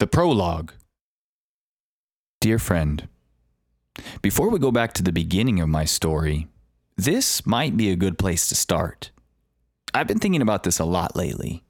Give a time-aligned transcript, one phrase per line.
[0.00, 0.72] The Prologue.
[2.40, 3.06] Dear friend,
[4.22, 6.48] before we go back to the beginning of my story,
[6.96, 9.10] this might be a good place to start.
[9.92, 11.64] I've been thinking about this a lot lately.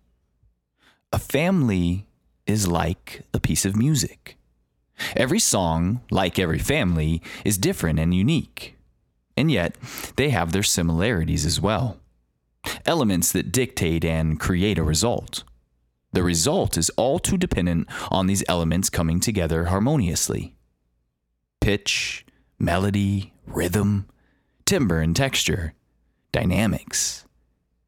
[1.12, 2.06] A family
[2.46, 4.36] is like a piece of music.
[5.16, 8.76] Every song, like every family, is different and unique.
[9.36, 9.76] And yet,
[10.14, 11.98] they have their similarities as well.
[12.86, 15.42] Elements that dictate and create a result.
[16.12, 20.56] The result is all too dependent on these elements coming together harmoniously.
[21.60, 22.26] Pitch,
[22.58, 24.06] melody, rhythm,
[24.64, 25.74] timbre and texture,
[26.32, 27.26] dynamics,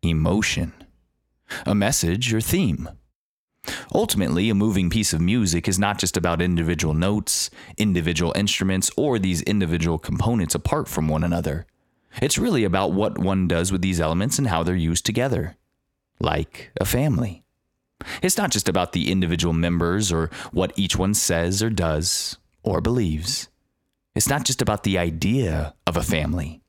[0.03, 0.73] emotion,
[1.67, 2.89] a message or theme.
[3.95, 9.19] Ultimately, a moving piece of music is not just about individual notes, individual instruments, or
[9.19, 11.67] these individual components apart from one another.
[12.21, 15.57] It's really about what one does with these elements and how they're used together,
[16.19, 17.42] like a family.
[18.23, 22.81] It's not just about the individual members or what each one says or does or
[22.81, 23.49] believes.
[24.15, 26.61] It's not just about the idea of a family.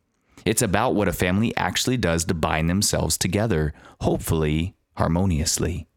[0.45, 5.87] It's about what a family actually does to bind themselves together, hopefully harmoniously.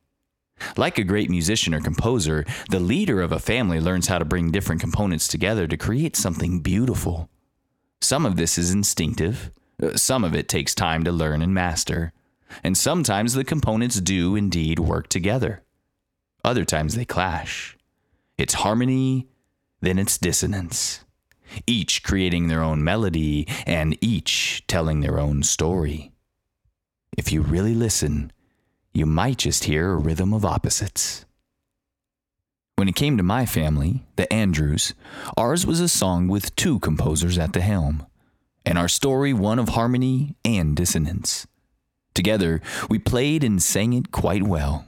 [0.77, 4.51] Like a great musician or composer, the leader of a family learns how to bring
[4.51, 7.29] different components together to create something beautiful.
[8.01, 9.51] Some of this is instinctive,
[9.83, 12.13] uh, some of it takes time to learn and master
[12.63, 15.63] and sometimes the components do indeed work together.
[16.45, 17.77] Other times they clash.
[18.39, 19.29] It's harmony,
[19.81, 21.05] then it's dissonance,
[21.67, 26.13] each creating their own melody and each telling their own story.
[27.17, 28.33] If you really listen,
[28.93, 31.25] you might just hear a rhythm of opposites.
[32.77, 34.93] When it came to my family, the Andrews,
[35.37, 38.07] ours was a song with two composers at the helm,
[38.67, 41.47] and our story one of harmony and dissonance.
[42.17, 44.87] Together, we played and sang it quite well.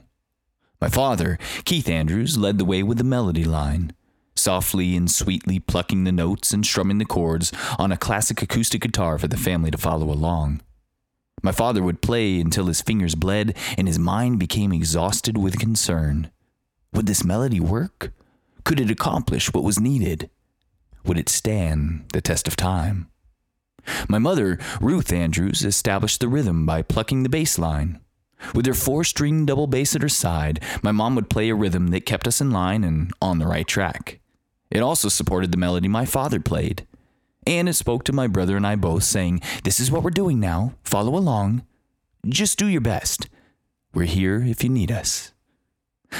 [0.81, 3.93] My father, Keith Andrews, led the way with the melody line,
[4.35, 9.19] softly and sweetly plucking the notes and strumming the chords on a classic acoustic guitar
[9.19, 10.61] for the family to follow along.
[11.43, 16.31] My father would play until his fingers bled and his mind became exhausted with concern.
[16.93, 18.11] Would this melody work?
[18.63, 20.31] Could it accomplish what was needed?
[21.05, 23.11] Would it stand the test of time?
[24.07, 27.99] My mother, Ruth Andrews, established the rhythm by plucking the bass line.
[28.53, 31.87] With her four string double bass at her side, my mom would play a rhythm
[31.87, 34.19] that kept us in line and on the right track.
[34.71, 36.87] It also supported the melody my father played.
[37.47, 40.39] And it spoke to my brother and I both, saying, This is what we're doing
[40.39, 40.73] now.
[40.83, 41.63] Follow along.
[42.27, 43.27] Just do your best.
[43.93, 45.33] We're here if you need us.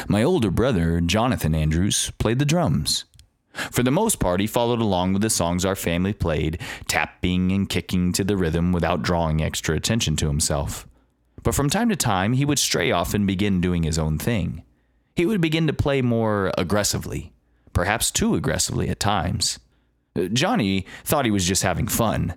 [0.07, 3.05] My older brother, Jonathan Andrews, played the drums.
[3.53, 7.67] For the most part, he followed along with the songs our family played, tapping and
[7.67, 10.87] kicking to the rhythm without drawing extra attention to himself.
[11.43, 14.63] But from time to time, he would stray off and begin doing his own thing.
[15.15, 17.33] He would begin to play more aggressively,
[17.73, 19.59] perhaps too aggressively at times.
[20.15, 22.35] Uh, Johnny thought he was just having fun.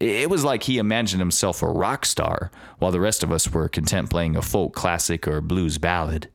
[0.00, 3.68] It was like he imagined himself a rock star, while the rest of us were
[3.68, 6.28] content playing a folk classic or blues ballad.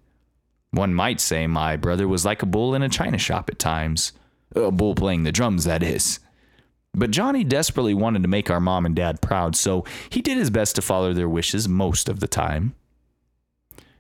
[0.72, 4.14] One might say my brother was like a bull in a china shop at times.
[4.56, 6.20] A bull playing the drums, that is.
[6.94, 10.50] But Johnny desperately wanted to make our mom and dad proud, so he did his
[10.50, 12.74] best to follow their wishes most of the time.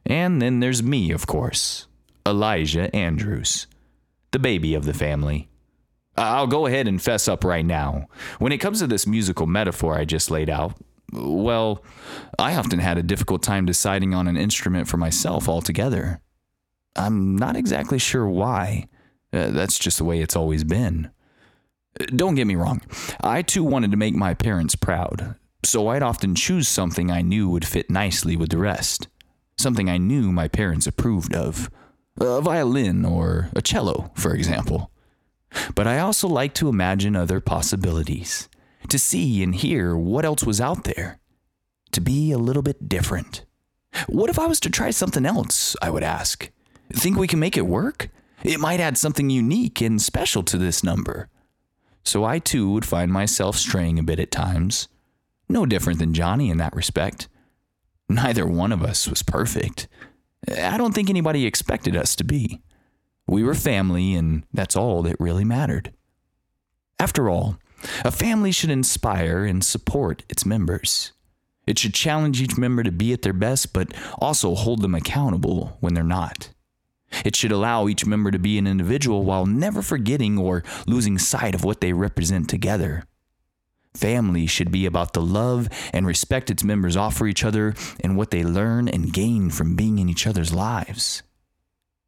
[0.06, 1.88] And then there's me, of course,
[2.26, 3.68] Elijah Andrews,
[4.32, 5.50] the baby of the family.
[6.18, 8.08] I'll go ahead and fess up right now.
[8.40, 10.74] When it comes to this musical metaphor I just laid out,
[11.14, 11.84] well,
[12.40, 16.20] I often had a difficult time deciding on an instrument for myself altogether.
[16.98, 18.88] I'm not exactly sure why.
[19.32, 21.12] Uh, that's just the way it's always been.
[22.16, 22.82] Don't get me wrong,
[23.22, 25.36] I too wanted to make my parents proud,
[25.66, 29.08] so I'd often choose something I knew would fit nicely with the rest.
[29.58, 31.72] Something I knew my parents approved of.
[32.20, 34.92] A violin or a cello, for example.
[35.74, 38.48] But I also liked to imagine other possibilities,
[38.90, 41.20] to see and hear what else was out there,
[41.92, 43.44] to be a little bit different.
[44.08, 45.76] What if I was to try something else?
[45.82, 46.52] I would ask.
[46.94, 48.10] Think we can make it work?
[48.44, 51.30] It might add something unique and special to this number.
[52.04, 54.88] So I too would find myself straying a bit at times.
[55.50, 57.28] No different than Johnny in that respect.
[58.10, 59.88] Neither one of us was perfect.
[60.50, 62.62] I don't think anybody expected us to be.
[63.28, 65.94] We were family, and that's all that really mattered.
[67.00, 67.58] After all,
[68.06, 71.12] a family should inspire and support its members.
[71.66, 75.76] It should challenge each member to be at their best, but also hold them accountable
[75.82, 76.50] when they're not.
[77.24, 81.56] It should allow each member to be an individual while never forgetting or losing sight
[81.56, 83.04] of what they represent together.
[83.94, 88.30] Family should be about the love and respect its members offer each other and what
[88.30, 91.24] they learn and gain from being in each other's lives.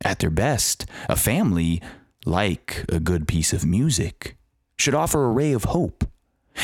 [0.04, 1.82] At their best, a family,
[2.26, 4.38] like a good piece of music,
[4.78, 6.06] should offer a ray of hope,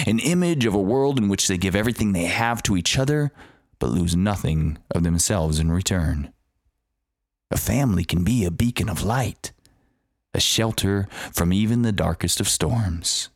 [0.05, 3.31] an image of a world in which they give everything they have to each other,
[3.79, 6.31] but lose nothing of themselves in return.
[7.51, 9.51] A family can be a beacon of light,
[10.33, 13.29] a shelter from even the darkest of storms.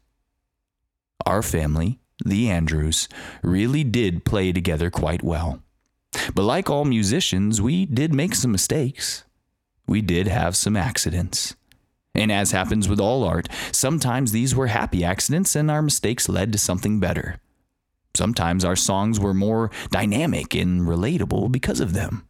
[1.25, 3.07] Our family, the Andrews,
[3.43, 5.61] really did play together quite well.
[6.33, 9.25] But like all musicians, we did make some mistakes.
[9.87, 11.55] We did have some accidents.
[12.15, 16.51] And as happens with all art, sometimes these were happy accidents and our mistakes led
[16.51, 17.39] to something better.
[18.15, 22.27] Sometimes our songs were more dynamic and relatable because of them.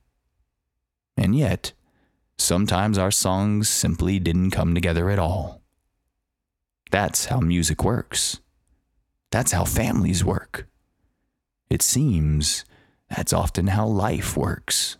[1.19, 1.73] And yet,
[2.37, 5.61] sometimes our songs simply didn't come together at all.
[6.91, 8.39] That's how music works.
[9.29, 10.65] That's how families work.
[11.69, 12.63] It seems
[13.09, 14.97] that's often how life works.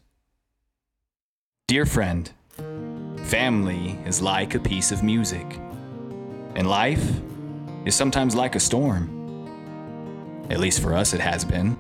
[1.70, 2.30] Dear friend,
[3.24, 5.46] family is like a piece of music,
[6.56, 7.12] and life
[7.86, 9.16] is sometimes like a storm.
[10.50, 11.78] At least for us, it has been.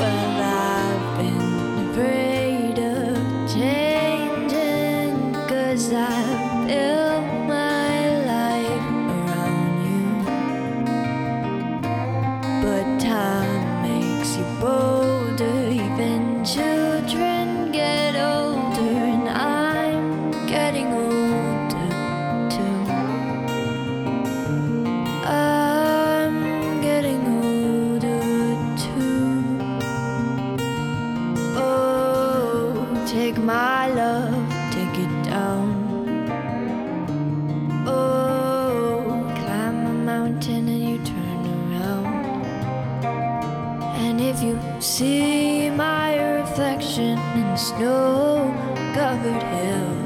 [0.00, 2.29] Well, I've been afraid
[47.80, 48.52] snow
[48.92, 49.99] covered hills,